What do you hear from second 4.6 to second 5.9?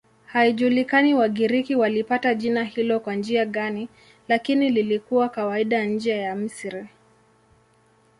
lilikuwa kawaida